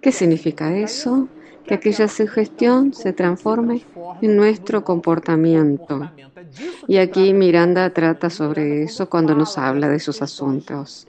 ¿Qué 0.01 0.13
significa 0.13 0.75
eso? 0.77 1.29
Que 1.69 1.75
aquella 1.75 2.09
sugestión 2.09 2.95
se 2.95 3.13
transforme 3.13 3.83
en 4.23 4.37
nuestro 4.37 4.85
comportamiento. 4.85 6.11
Y 6.87 6.97
aquí 6.97 7.33
Miranda 7.35 7.91
trata 7.91 8.31
sobre 8.31 8.83
eso 8.83 9.09
cuando 9.09 9.35
nos 9.35 9.59
habla 9.59 9.89
de 9.89 10.01
sus 10.01 10.23
asuntos 10.23 11.07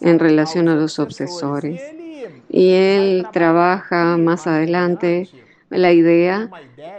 en 0.00 0.18
relación 0.18 0.68
a 0.68 0.74
los 0.74 0.98
obsesores. 0.98 1.80
Y 2.48 2.70
él 2.72 3.26
trabaja 3.32 4.16
más 4.16 4.46
adelante 4.46 5.28
la 5.70 5.92
idea 5.92 6.50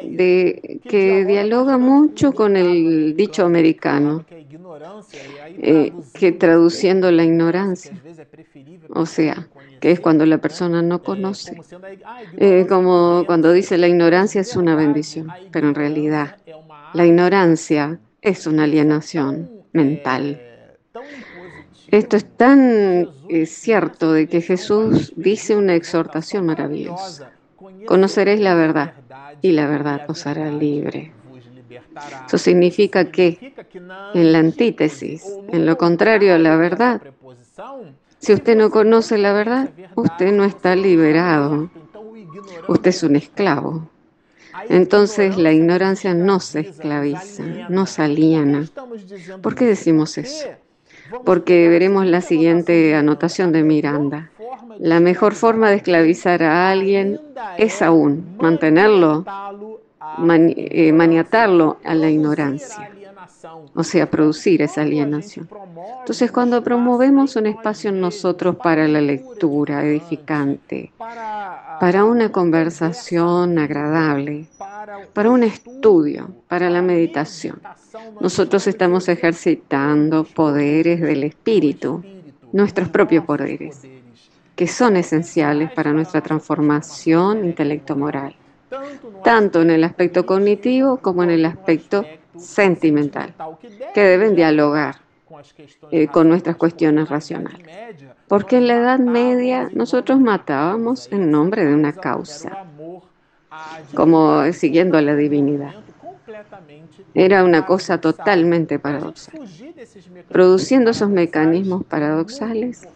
de 0.01 0.79
que 0.87 1.25
dialoga 1.25 1.77
mucho 1.77 2.31
con 2.31 2.55
el 2.55 3.15
dicho 3.15 3.45
americano, 3.45 4.25
eh, 5.57 5.91
que 6.13 6.31
traduciendo 6.31 7.11
la 7.11 7.25
ignorancia, 7.25 7.91
o 8.89 9.05
sea, 9.05 9.47
que 9.81 9.91
es 9.91 9.99
cuando 9.99 10.25
la 10.25 10.37
persona 10.37 10.81
no 10.81 11.01
conoce, 11.01 11.59
eh, 12.37 12.65
como 12.69 13.23
cuando 13.25 13.51
dice 13.51 13.77
la 13.77 13.87
ignorancia 13.87 14.39
es 14.39 14.55
una 14.55 14.75
bendición, 14.75 15.27
pero 15.51 15.67
en 15.67 15.75
realidad 15.75 16.37
la 16.93 17.05
ignorancia 17.05 17.99
es 18.21 18.45
una 18.45 18.63
alienación 18.63 19.49
mental. 19.73 20.39
Esto 21.87 22.15
es 22.15 22.25
tan 22.37 23.09
eh, 23.27 23.45
cierto 23.47 24.13
de 24.13 24.27
que 24.27 24.41
Jesús 24.41 25.13
dice 25.15 25.57
una 25.57 25.75
exhortación 25.75 26.45
maravillosa. 26.45 27.31
Conoceréis 27.85 28.39
la 28.39 28.53
verdad 28.53 28.93
y 29.41 29.51
la 29.51 29.67
verdad 29.67 30.05
os 30.07 30.27
hará 30.27 30.51
libre. 30.51 31.11
Eso 32.27 32.37
significa 32.37 33.05
que 33.05 33.53
en 34.13 34.31
la 34.31 34.39
antítesis, 34.39 35.25
en 35.49 35.65
lo 35.65 35.77
contrario 35.77 36.35
a 36.35 36.37
la 36.37 36.55
verdad, 36.55 37.01
si 38.21 38.33
usted 38.33 38.55
no 38.55 38.69
conoce 38.69 39.17
la 39.17 39.33
verdad, 39.33 39.69
usted 39.95 40.31
no 40.31 40.43
está 40.43 40.75
liberado. 40.75 41.69
Usted 42.67 42.89
es 42.89 43.03
un 43.03 43.15
esclavo. 43.15 43.89
Entonces 44.69 45.37
la 45.37 45.51
ignorancia 45.51 46.13
no 46.13 46.39
se 46.39 46.59
esclaviza, 46.59 47.43
no 47.69 47.87
se 47.87 48.03
aliena. 48.03 48.65
¿Por 49.41 49.55
qué 49.55 49.65
decimos 49.65 50.19
eso? 50.19 50.49
Porque 51.25 51.67
veremos 51.67 52.05
la 52.05 52.21
siguiente 52.21 52.93
anotación 52.93 53.51
de 53.51 53.63
Miranda. 53.63 54.29
La 54.77 54.99
mejor 54.99 55.33
forma 55.33 55.69
de 55.69 55.77
esclavizar 55.77 56.43
a 56.43 56.69
alguien 56.69 57.19
es 57.57 57.81
aún 57.81 58.35
mantenerlo, 58.39 59.25
eh, 60.27 60.93
maniatarlo 60.93 61.77
a 61.83 61.95
la 61.95 62.09
ignorancia, 62.09 62.91
o 63.73 63.83
sea, 63.83 64.09
producir 64.09 64.61
esa 64.61 64.81
alienación. 64.81 65.49
Entonces, 65.99 66.31
cuando 66.31 66.63
promovemos 66.63 67.35
un 67.35 67.47
espacio 67.47 67.89
en 67.89 68.01
nosotros 68.01 68.55
para 68.55 68.87
la 68.87 69.01
lectura 69.01 69.83
edificante, 69.85 70.91
para 70.97 72.05
una 72.05 72.31
conversación 72.31 73.59
agradable, 73.59 74.45
para 75.13 75.29
un 75.29 75.43
estudio, 75.43 76.29
para 76.47 76.69
la 76.69 76.81
meditación, 76.81 77.61
nosotros 78.19 78.67
estamos 78.67 79.09
ejercitando 79.09 80.23
poderes 80.23 81.01
del 81.01 81.23
espíritu, 81.23 82.03
nuestros 82.51 82.89
propios 82.89 83.25
poderes 83.25 83.81
que 84.61 84.67
son 84.67 84.95
esenciales 84.95 85.71
para 85.71 85.91
nuestra 85.91 86.21
transformación 86.21 87.45
intelecto-moral, 87.45 88.35
tanto 89.23 89.61
en 89.63 89.71
el 89.71 89.83
aspecto 89.83 90.25
cognitivo 90.27 90.97
como 90.97 91.23
en 91.23 91.31
el 91.31 91.45
aspecto 91.45 92.05
sentimental, 92.37 93.33
que 93.93 94.01
deben 94.01 94.35
dialogar 94.35 95.01
eh, 95.91 96.07
con 96.07 96.29
nuestras 96.29 96.55
cuestiones 96.55 97.09
racionales. 97.09 97.67
Porque 98.27 98.57
en 98.57 98.67
la 98.67 98.75
Edad 98.75 98.99
Media 98.99 99.69
nosotros 99.73 100.19
matábamos 100.19 101.11
en 101.11 101.31
nombre 101.31 101.65
de 101.65 101.73
una 101.73 101.93
causa, 101.93 102.65
como 103.95 104.51
siguiendo 104.53 104.97
a 104.97 105.01
la 105.01 105.15
divinidad. 105.15 105.73
Era 107.13 107.43
una 107.43 107.65
cosa 107.65 107.99
totalmente 107.99 108.79
paradoxal. 108.79 109.41
Produciendo 110.29 110.91
esos 110.91 111.09
mecanismos 111.09 111.83
paradoxales, 111.83 112.87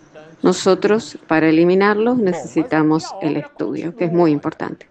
nosotros, 0.45 1.17
para 1.27 1.49
eliminarlos, 1.49 2.19
necesitamos 2.19 3.03
el 3.19 3.38
estudio, 3.38 3.95
que 3.95 4.05
es 4.05 4.13
muy 4.13 4.29
importante. 4.29 4.88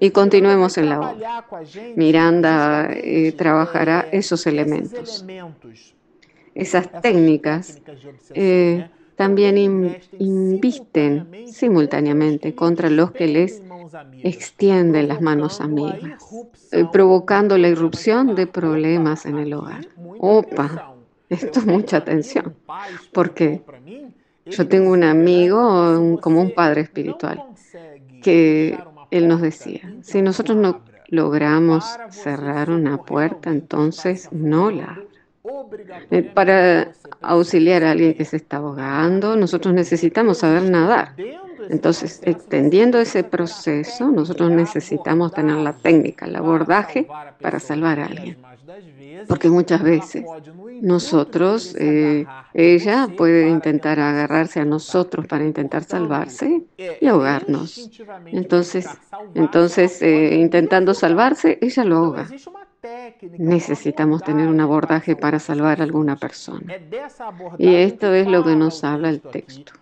Y 0.00 0.10
continuemos 0.10 0.78
en 0.78 0.88
la 0.88 1.00
obra. 1.00 1.44
Miranda 1.96 2.88
eh, 2.90 3.32
trabajará 3.32 4.08
esos 4.10 4.46
elementos. 4.46 5.22
Esas 6.54 6.90
técnicas 7.02 7.82
eh, 8.32 8.88
también 9.16 9.98
invisten 10.18 11.46
simultáneamente 11.46 12.54
contra 12.54 12.88
los 12.88 13.10
que 13.10 13.26
les 13.26 13.62
extienden 14.22 15.08
las 15.08 15.20
manos 15.20 15.60
amigas, 15.60 16.22
eh, 16.72 16.86
provocando 16.90 17.58
la 17.58 17.68
irrupción 17.68 18.34
de 18.34 18.46
problemas 18.46 19.26
en 19.26 19.36
el 19.36 19.52
hogar. 19.52 19.86
Opa, 20.18 20.94
esto 21.28 21.60
es 21.60 21.66
mucha 21.66 21.98
atención, 21.98 22.54
porque 23.12 23.62
yo 24.46 24.68
tengo 24.68 24.90
un 24.90 25.04
amigo, 25.04 26.18
como 26.20 26.40
un 26.40 26.52
padre 26.52 26.82
espiritual, 26.82 27.42
que 28.22 28.78
él 29.10 29.28
nos 29.28 29.40
decía, 29.40 29.94
si 30.02 30.22
nosotros 30.22 30.56
no 30.56 30.82
logramos 31.08 31.84
cerrar 32.10 32.70
una 32.70 32.98
puerta, 32.98 33.50
entonces 33.50 34.28
no 34.32 34.70
la 34.70 34.98
eh, 36.10 36.22
Para 36.22 36.92
auxiliar 37.20 37.84
a 37.84 37.92
alguien 37.92 38.14
que 38.14 38.24
se 38.24 38.36
está 38.36 38.56
ahogando, 38.56 39.36
nosotros 39.36 39.72
necesitamos 39.74 40.38
saber 40.38 40.62
nadar. 40.64 41.14
Entonces, 41.68 42.20
extendiendo 42.24 42.98
ese 42.98 43.24
proceso, 43.24 44.10
nosotros 44.10 44.50
necesitamos 44.50 45.32
tener 45.32 45.56
la 45.56 45.72
técnica, 45.72 46.26
el 46.26 46.36
abordaje 46.36 47.06
para 47.40 47.60
salvar 47.60 48.00
a 48.00 48.06
alguien. 48.06 48.36
Porque 49.28 49.48
muchas 49.48 49.82
veces 49.82 50.24
nosotros, 50.80 51.74
eh, 51.78 52.26
ella 52.54 53.08
puede 53.16 53.48
intentar 53.48 53.98
agarrarse 54.00 54.60
a 54.60 54.64
nosotros 54.64 55.26
para 55.26 55.44
intentar 55.44 55.84
salvarse 55.84 56.64
y 57.00 57.06
ahogarnos. 57.06 57.90
Entonces, 58.26 58.88
entonces 59.34 60.02
eh, 60.02 60.36
intentando 60.36 60.94
salvarse, 60.94 61.58
ella 61.60 61.84
lo 61.84 61.96
ahoga. 61.96 62.28
Necesitamos 63.38 64.22
tener 64.22 64.48
un 64.48 64.60
abordaje 64.60 65.16
para 65.16 65.38
salvar 65.38 65.80
a 65.80 65.84
alguna 65.84 66.16
persona. 66.16 66.74
Y 67.58 67.74
esto 67.74 68.12
es 68.14 68.26
lo 68.28 68.44
que 68.44 68.56
nos 68.56 68.84
habla 68.84 69.10
el 69.10 69.20
texto. 69.20 69.72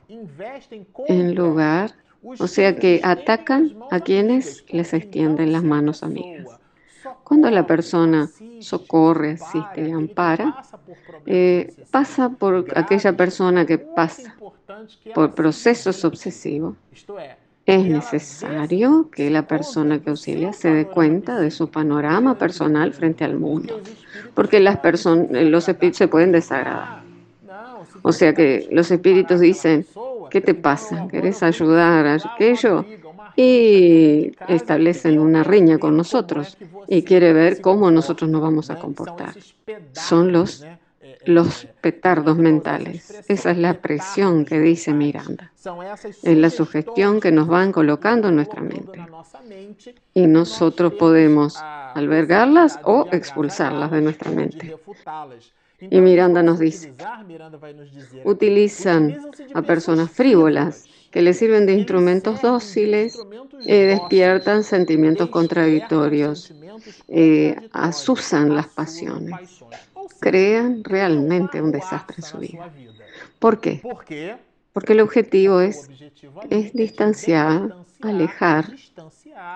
En 1.07 1.35
lugar, 1.35 1.93
o 2.39 2.47
sea 2.47 2.77
que 2.77 3.01
atacan 3.03 3.77
a 3.91 4.01
quienes 4.01 4.65
les 4.69 4.95
extienden 4.95 5.53
las 5.53 5.63
manos 5.63 6.03
amigas. 6.03 6.64
Cuando 7.25 7.51
la 7.51 7.67
persona 7.67 8.29
socorre, 8.61 9.33
asiste 9.33 9.93
ampara, 9.93 10.63
eh, 11.27 11.75
pasa 11.91 12.29
por 12.29 12.67
aquella 12.77 13.15
persona 13.15 13.65
que 13.65 13.79
pasa 13.79 14.37
por 15.15 15.35
procesos 15.35 16.05
obsesivos. 16.05 16.77
Es 17.67 17.85
necesario 17.87 19.09
que 19.11 19.31
la 19.31 19.47
persona 19.47 19.99
que 19.99 20.11
auxilia 20.11 20.53
se 20.53 20.69
dé 20.69 20.87
cuenta 20.87 21.41
de 21.41 21.51
su 21.51 21.71
panorama 21.71 22.37
personal 22.37 22.93
frente 22.93 23.25
al 23.25 23.39
mundo, 23.39 23.81
porque 24.35 24.61
las 24.61 24.79
personas, 24.79 25.31
los 25.31 25.67
espíritus 25.67 25.99
se 25.99 26.09
pueden 26.09 26.31
desagradar. 26.31 27.03
O 28.03 28.13
sea 28.13 28.35
que 28.35 28.69
los 28.71 28.91
espíritus 28.91 29.41
dicen, 29.41 29.87
¿qué 30.31 30.43
te 30.43 30.53
pasa? 30.53 31.09
¿Querés 31.11 31.43
ayudar 31.43 32.07
a 32.07 32.15
aquello? 32.17 32.85
Y 33.37 34.33
establecen 34.49 35.19
una 35.19 35.43
riña 35.43 35.79
con 35.79 35.97
nosotros 35.97 36.57
y 36.89 37.03
quiere 37.03 37.33
ver 37.33 37.61
cómo 37.61 37.91
nosotros 37.91 38.31
nos 38.31 38.43
vamos 38.43 38.71
a 38.71 38.79
comportar. 38.79 39.35
Son 39.93 40.33
los, 40.33 40.65
los 41.25 41.67
petardos 41.81 42.37
mentales. 42.37 43.25
Esa 43.29 43.51
es 43.51 43.59
la 43.59 43.75
presión 43.75 44.45
que 44.45 44.61
dice 44.61 44.93
Miranda. 44.93 45.53
Es 46.23 46.37
la 46.37 46.51
sugestión 46.51 47.21
que 47.21 47.33
nos 47.33 47.49
van 47.49 47.73
colocando 47.73 48.29
en 48.29 48.37
nuestra 48.37 48.61
mente. 48.61 49.01
Y 50.13 50.27
nosotros 50.27 50.95
podemos 50.95 51.57
albergarlas 51.59 52.79
o 52.85 53.09
expulsarlas 53.11 53.91
de 53.91 54.01
nuestra 54.01 54.31
mente. 54.31 54.77
Y 55.81 56.01
Miranda 56.01 56.43
nos 56.43 56.59
dice, 56.61 56.95
utilizan 58.25 59.19
a 59.55 59.63
personas 59.63 60.11
frívolas 60.11 60.87
que 61.15 61.23
le 61.23 61.33
sirven 61.33 61.65
de 61.65 61.75
instrumentos 61.75 62.43
dóciles, 62.43 63.17
eh, 63.67 63.85
despiertan 63.85 64.65
sentimientos 64.65 65.29
contradictorios, 65.31 66.53
eh, 67.07 67.55
asusan 67.71 68.57
las 68.57 68.67
pasiones. 68.67 69.37
crean 70.19 70.83
realmente 70.83 71.63
un 71.63 71.71
desastre 71.71 72.17
en 72.19 72.23
su 72.25 72.39
vida. 72.39 72.73
¿Por 73.39 73.61
qué? 73.61 73.81
Porque 74.73 74.93
el 74.95 75.01
objetivo 75.01 75.61
es, 75.61 75.89
es 76.51 76.73
distanciar, 76.73 77.77
alejar 78.01 78.73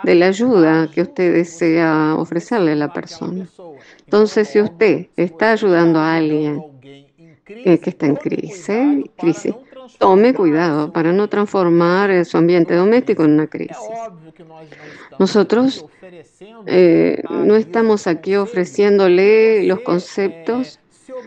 de 0.04 0.14
la 0.14 0.26
ayuda 0.26 0.88
que 0.92 1.02
usted 1.02 1.32
desea 1.34 2.14
ofrecerle 2.16 2.72
a 2.72 2.76
la 2.76 2.92
persona. 2.92 3.48
Entonces, 4.04 4.48
si 4.48 4.60
usted 4.60 5.06
está 5.16 5.52
ayudando 5.52 5.98
a 5.98 6.16
alguien 6.16 6.62
que 7.44 7.80
está 7.82 8.06
en 8.06 8.16
crisis, 8.16 8.68
crisis, 9.16 9.54
tome 9.98 10.34
cuidado 10.34 10.92
para 10.92 11.12
no 11.12 11.28
transformar 11.28 12.24
su 12.24 12.36
ambiente 12.36 12.74
doméstico 12.74 13.24
en 13.24 13.32
una 13.32 13.46
crisis. 13.46 13.76
Nosotros 15.18 15.86
eh, 16.66 17.22
no 17.30 17.56
estamos 17.56 18.06
aquí 18.06 18.36
ofreciéndole 18.36 19.62
los 19.64 19.80
conceptos 19.80 20.80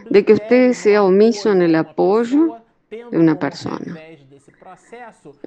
de 0.09 0.25
que 0.25 0.33
usted 0.33 0.73
sea 0.73 1.03
omiso 1.03 1.51
en 1.51 1.61
el 1.61 1.75
apoyo 1.75 2.57
de 2.89 3.17
una 3.17 3.39
persona, 3.39 3.97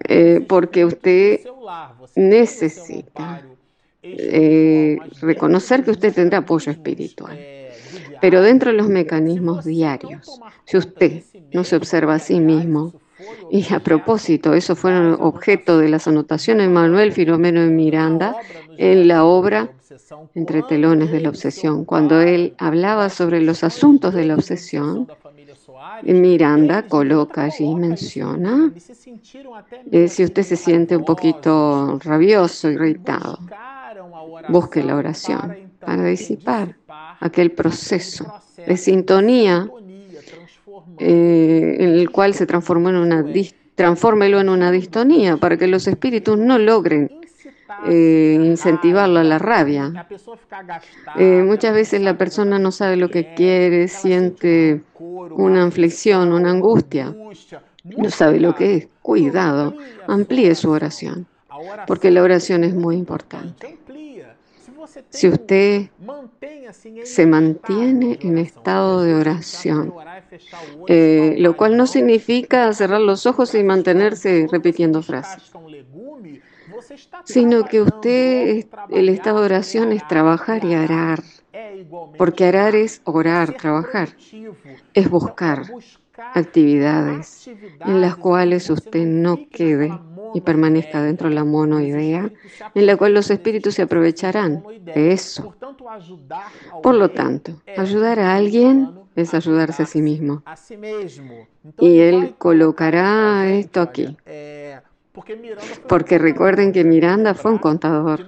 eh, 0.09 0.44
porque 0.48 0.85
usted 0.85 1.40
necesita 2.14 3.42
eh, 4.03 4.98
reconocer 5.20 5.85
que 5.85 5.92
usted 5.92 6.14
tendrá 6.14 6.38
apoyo 6.38 6.72
espiritual. 6.72 7.38
Pero 8.20 8.42
dentro 8.42 8.70
de 8.70 8.77
los 8.77 8.88
mecanismos 8.88 9.64
diarios, 9.64 10.40
si 10.64 10.77
usted 10.77 11.22
no 11.53 11.64
se 11.64 11.77
observa 11.77 12.14
a 12.14 12.18
sí 12.18 12.40
mismo, 12.40 12.92
y 13.50 13.72
a 13.72 13.80
propósito, 13.80 14.54
eso 14.54 14.74
fueron 14.76 15.16
objeto 15.20 15.78
de 15.78 15.88
las 15.88 16.06
anotaciones 16.08 16.66
de 16.66 16.72
Manuel 16.72 17.12
Filomeno 17.12 17.64
y 17.64 17.70
Miranda 17.70 18.37
en 18.76 19.08
la 19.08 19.24
obra 19.24 19.70
Entre 20.34 20.62
telones 20.62 21.12
de 21.12 21.20
la 21.20 21.28
obsesión. 21.28 21.84
Cuando 21.84 22.20
él 22.20 22.54
hablaba 22.58 23.08
sobre 23.08 23.40
los 23.40 23.62
asuntos 23.62 24.12
de 24.14 24.24
la 24.24 24.34
obsesión, 24.34 25.06
Miranda 26.02 26.82
coloca 26.88 27.44
allí 27.44 27.64
y 27.64 27.74
menciona, 27.74 28.72
eh, 29.90 30.08
si 30.08 30.24
usted 30.24 30.42
se 30.42 30.56
siente 30.56 30.96
un 30.96 31.04
poquito 31.04 31.98
rabioso, 32.02 32.70
irritado, 32.70 33.38
busque 34.48 34.82
la 34.82 34.96
oración 34.96 35.72
para 35.78 36.04
disipar 36.04 36.76
aquel 37.20 37.52
proceso 37.52 38.24
de 38.56 38.76
sintonía 38.76 39.68
eh, 40.98 41.76
en 41.78 41.90
el 41.90 42.10
cual 42.10 42.34
se 42.34 42.46
transformó 42.46 42.90
en 42.90 42.96
una 42.96 43.22
en 44.40 44.48
una 44.48 44.70
distonía 44.70 45.36
para 45.36 45.56
que 45.56 45.66
los 45.66 45.86
espíritus 45.86 46.38
no 46.38 46.58
logren 46.58 47.10
eh, 47.86 48.54
a 49.20 49.24
la 49.24 49.38
rabia. 49.38 50.06
Eh, 51.16 51.42
muchas 51.44 51.74
veces 51.74 52.00
la 52.00 52.16
persona 52.16 52.58
no 52.58 52.70
sabe 52.70 52.96
lo 52.96 53.08
que 53.08 53.34
quiere, 53.34 53.88
siente 53.88 54.82
una 54.98 55.64
aflicción, 55.64 56.32
una 56.32 56.50
angustia, 56.50 57.14
no 57.84 58.10
sabe 58.10 58.40
lo 58.40 58.54
que 58.54 58.76
es. 58.76 58.88
Cuidado, 59.02 59.74
amplíe 60.06 60.54
su 60.54 60.70
oración, 60.70 61.26
porque 61.86 62.10
la 62.10 62.22
oración 62.22 62.64
es 62.64 62.74
muy 62.74 62.96
importante. 62.96 63.76
Si 65.11 65.28
usted 65.28 65.88
se 67.04 67.26
mantiene 67.26 68.18
en 68.20 68.38
estado 68.38 69.02
de 69.02 69.14
oración, 69.14 69.94
eh, 70.88 71.37
lo 71.38 71.57
cual 71.57 71.76
no 71.76 71.87
significa 71.87 72.72
cerrar 72.72 73.00
los 73.00 73.26
ojos 73.26 73.54
y 73.54 73.64
mantenerse 73.64 74.46
repitiendo 74.50 75.02
frases, 75.02 75.52
sino 77.24 77.64
que 77.64 77.83
usted, 77.83 78.66
el 78.90 79.09
estado 79.09 79.40
de 79.40 79.46
oración 79.46 79.92
es 79.92 80.07
trabajar 80.07 80.64
y 80.64 80.74
arar, 80.74 81.22
porque 82.18 82.46
arar 82.46 82.74
es 82.74 83.00
orar, 83.04 83.54
trabajar, 83.57 84.11
es 84.92 85.09
buscar 85.09 85.62
actividades 86.35 87.48
en 87.80 88.00
las 88.00 88.16
cuales 88.16 88.70
usted 88.70 89.04
no 89.04 89.48
quede 89.50 89.92
y 90.34 90.40
permanezca 90.40 91.02
dentro 91.02 91.28
de 91.28 91.34
la 91.36 91.44
monoidea, 91.44 92.30
en 92.74 92.86
la 92.86 92.96
cual 92.96 93.14
los 93.14 93.30
espíritus 93.30 93.74
se 93.76 93.82
aprovecharán 93.82 94.62
de 94.80 95.12
eso. 95.12 95.54
Por 96.82 96.96
lo 96.96 97.10
tanto, 97.10 97.62
ayudar 97.76 98.18
a 98.18 98.34
alguien 98.34 98.90
es 99.14 99.32
ayudarse 99.32 99.84
a 99.84 99.86
sí 99.86 100.02
mismo. 100.02 100.42
Y 101.78 102.00
él 102.00 102.34
colocará 102.36 103.48
esto 103.48 103.80
aquí. 103.80 104.16
Porque 105.88 106.18
recuerden 106.18 106.72
que 106.72 106.83
Miranda 106.83 107.35
fue 107.35 107.53
un 107.53 107.59
contador 107.59 108.27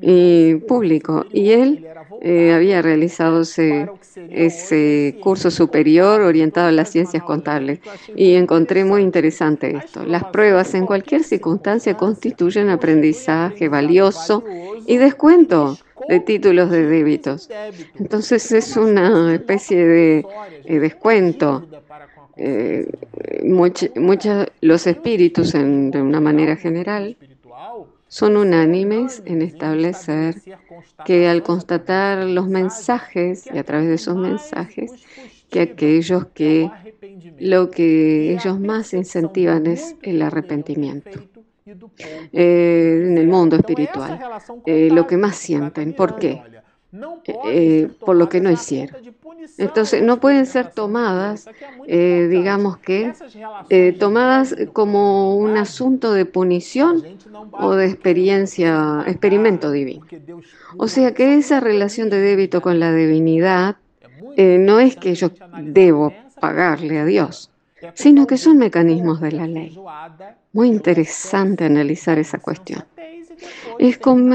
y 0.00 0.54
público 0.68 1.26
y 1.32 1.50
él 1.50 1.86
eh, 2.20 2.52
había 2.52 2.80
realizado 2.80 3.40
ese, 3.40 3.90
ese 4.30 5.18
curso 5.20 5.50
superior 5.50 6.20
orientado 6.20 6.68
a 6.68 6.72
las 6.72 6.90
ciencias 6.90 7.24
contables. 7.24 7.80
y 8.14 8.34
encontré 8.34 8.84
muy 8.84 9.02
interesante 9.02 9.76
esto. 9.76 10.04
Las 10.04 10.24
pruebas 10.24 10.74
en 10.74 10.86
cualquier 10.86 11.24
circunstancia 11.24 11.96
constituyen 11.96 12.68
aprendizaje 12.68 13.68
valioso 13.68 14.44
y 14.86 14.96
descuento 14.98 15.76
de 16.08 16.20
títulos 16.20 16.70
de 16.70 16.86
débitos. 16.86 17.50
Entonces 17.98 18.52
es 18.52 18.76
una 18.76 19.34
especie 19.34 19.84
de 19.84 20.26
eh, 20.64 20.78
descuento 20.78 21.66
eh, 22.36 22.90
los 24.60 24.86
espíritus, 24.86 25.52
de 25.52 26.02
una 26.02 26.20
manera 26.20 26.56
general, 26.56 27.16
son 28.08 28.36
unánimes 28.36 29.22
en 29.24 29.42
establecer 29.42 30.36
que 31.04 31.28
al 31.28 31.42
constatar 31.42 32.24
los 32.24 32.48
mensajes 32.48 33.46
y 33.52 33.58
a 33.58 33.64
través 33.64 33.88
de 33.88 33.94
esos 33.94 34.16
mensajes, 34.16 34.92
que 35.50 35.60
aquellos 35.60 36.26
que 36.26 36.70
lo 37.38 37.70
que 37.70 38.34
ellos 38.34 38.60
más 38.60 38.94
incentivan 38.94 39.66
es 39.66 39.96
el 40.02 40.22
arrepentimiento. 40.22 41.20
Eh, 42.32 43.04
en 43.06 43.18
el 43.18 43.26
mundo 43.26 43.56
espiritual, 43.56 44.20
eh, 44.66 44.90
lo 44.92 45.06
que 45.06 45.16
más 45.16 45.36
sienten. 45.36 45.92
¿Por 45.92 46.16
qué? 46.16 46.40
Por 48.00 48.16
lo 48.16 48.28
que 48.28 48.40
no 48.40 48.50
hicieron. 48.50 49.13
Entonces, 49.58 50.02
no 50.02 50.20
pueden 50.20 50.46
ser 50.46 50.70
tomadas, 50.70 51.48
eh, 51.86 52.28
digamos 52.30 52.78
que, 52.78 53.12
eh, 53.70 53.92
tomadas 53.98 54.54
como 54.72 55.36
un 55.36 55.56
asunto 55.56 56.12
de 56.12 56.24
punición 56.24 57.02
o 57.52 57.72
de 57.72 57.86
experiencia, 57.86 59.04
experimento 59.06 59.70
divino. 59.70 60.06
O 60.76 60.88
sea 60.88 61.14
que 61.14 61.36
esa 61.36 61.60
relación 61.60 62.10
de 62.10 62.20
débito 62.20 62.60
con 62.62 62.80
la 62.80 62.92
divinidad 62.92 63.76
no 64.36 64.80
es 64.80 64.96
que 64.96 65.14
yo 65.14 65.30
debo 65.62 66.12
pagarle 66.40 66.98
a 66.98 67.04
Dios, 67.04 67.50
sino 67.94 68.26
que 68.26 68.36
son 68.36 68.58
mecanismos 68.58 69.20
de 69.20 69.32
la 69.32 69.46
ley. 69.46 69.78
Muy 70.52 70.68
interesante 70.68 71.64
analizar 71.64 72.18
esa 72.18 72.38
cuestión. 72.38 72.84
Es 73.78 73.98
como 73.98 74.34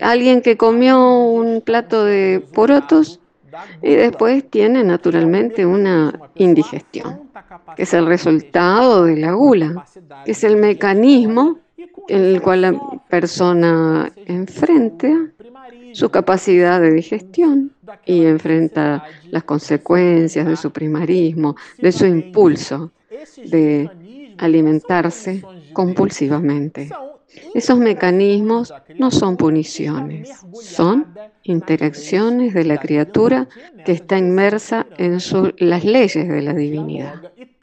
alguien 0.00 0.42
que 0.42 0.56
comió 0.56 1.20
un 1.20 1.60
plato 1.60 2.04
de 2.04 2.42
porotos 2.52 3.20
y 3.82 3.94
después 3.94 4.48
tiene 4.50 4.84
naturalmente 4.84 5.64
una 5.64 6.12
indigestión, 6.34 7.30
que 7.76 7.82
es 7.82 7.94
el 7.94 8.06
resultado 8.06 9.04
de 9.04 9.16
la 9.16 9.32
gula, 9.32 9.84
que 10.24 10.32
es 10.32 10.44
el 10.44 10.56
mecanismo 10.56 11.58
en 12.08 12.22
el 12.22 12.42
cual 12.42 12.62
la 12.62 13.00
persona 13.08 14.10
enfrenta 14.26 15.08
su 15.92 16.10
capacidad 16.10 16.80
de 16.80 16.92
digestión 16.92 17.72
y 18.04 18.24
enfrenta 18.26 19.04
las 19.30 19.44
consecuencias 19.44 20.46
de 20.46 20.56
su 20.56 20.70
primarismo, 20.70 21.56
de 21.78 21.92
su 21.92 22.06
impulso 22.06 22.92
de 23.44 23.90
alimentarse 24.38 25.42
compulsivamente. 25.72 26.90
Esos 27.54 27.78
mecanismos 27.78 28.72
no 28.98 29.10
son 29.10 29.36
puniciones, 29.36 30.30
son 30.60 31.06
interacciones 31.42 32.54
de 32.54 32.64
la 32.64 32.78
criatura 32.78 33.48
que 33.84 33.92
está 33.92 34.18
inmersa 34.18 34.86
en 34.98 35.18
las 35.58 35.84
leyes 35.84 36.28
de 36.28 36.42
la 36.42 36.54
divinidad, 36.54 37.14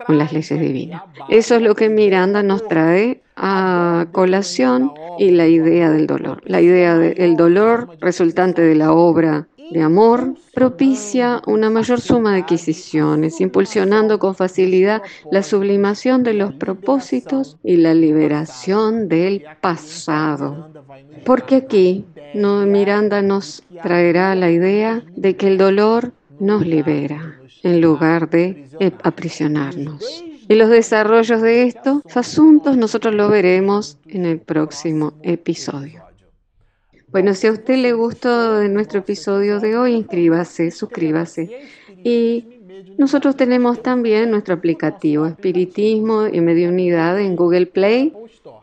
en 0.08 0.18
las 0.18 0.34
leyes 0.34 0.60
divinas. 0.60 1.04
Eso 1.30 1.56
es 1.56 1.62
lo 1.62 1.76
que 1.76 1.90
Miranda 1.90 2.44
nos 2.44 2.68
trae 2.68 3.22
a 3.36 4.08
colación 4.12 4.92
y 5.18 5.32
la 5.32 5.48
idea 5.48 5.90
del 5.90 6.08
dolor. 6.08 6.42
La 6.46 6.62
idea 6.62 6.98
del 6.98 7.36
dolor 7.36 7.98
resultante 8.00 8.62
de 8.62 8.76
la 8.76 8.94
obra 8.94 9.48
de 9.74 9.82
amor 9.82 10.36
propicia 10.54 11.42
una 11.48 11.70
mayor 11.70 12.00
suma 12.00 12.34
de 12.34 12.42
adquisiciones, 12.42 13.42
impulsionando 13.42 14.20
con 14.20 14.36
facilidad 14.36 15.02
la 15.32 15.42
sublimación 15.42 16.22
de 16.22 16.36
los 16.36 16.54
propósitos 16.54 17.58
y 17.64 17.78
la 17.78 17.94
liberación 17.94 19.10
del 19.10 19.44
pasado. 19.62 20.70
Porque 21.26 21.56
aquí 21.56 22.06
no, 22.36 22.66
Miranda 22.66 23.22
nos 23.22 23.64
traerá 23.82 24.36
la 24.36 24.52
idea 24.52 25.04
de 25.16 25.36
que 25.36 25.48
el 25.48 25.58
dolor 25.58 26.12
nos 26.40 26.66
libera 26.66 27.40
en 27.64 27.82
lugar 27.82 28.30
de 28.30 28.68
aprisionarnos. 29.04 30.24
Y 30.48 30.56
los 30.56 30.70
desarrollos 30.70 31.42
de 31.42 31.64
estos 31.64 32.02
asuntos 32.16 32.78
nosotros 32.78 33.16
lo 33.16 33.30
veremos 33.30 33.98
en 34.08 34.26
el 34.26 34.40
próximo 34.40 35.14
episodio. 35.24 36.03
Bueno, 37.14 37.36
si 37.36 37.46
a 37.46 37.52
usted 37.52 37.78
le 37.78 37.94
gustó 37.94 38.64
nuestro 38.68 39.02
episodio 39.02 39.60
de 39.60 39.78
hoy, 39.78 39.94
inscríbase, 39.94 40.72
suscríbase. 40.72 41.70
Y 42.04 42.44
nosotros 42.98 43.38
tenemos 43.38 43.84
también 43.84 44.32
nuestro 44.32 44.56
aplicativo 44.56 45.28
Espiritismo 45.28 46.26
y 46.26 46.42
Mediunidad 46.42 47.20
en 47.20 47.36
Google 47.36 47.68
Play 47.68 48.14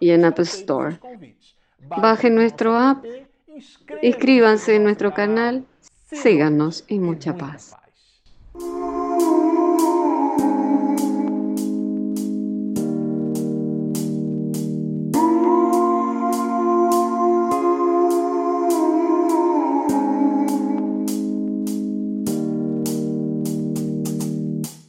y 0.01 0.11
en 0.11 0.25
Apple 0.25 0.47
Store. 0.47 0.99
Baje 1.79 2.29
nuestro 2.29 2.75
app, 2.77 3.05
inscríbanse 4.03 4.75
en 4.75 4.83
nuestro 4.83 5.15
canal, 5.15 5.65
síganos 6.11 6.85
y 6.89 6.99
mucha 6.99 7.37
paz. 7.37 7.77